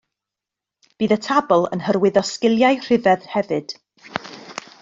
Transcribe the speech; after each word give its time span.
Bydd 1.03 1.13
y 1.15 1.17
tabl 1.27 1.67
yn 1.77 1.85
hyrwyddo 1.89 2.25
sgiliau 2.31 2.83
rhifedd 2.87 3.31
hefyd 3.37 3.77